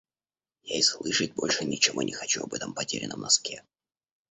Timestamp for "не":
2.01-2.11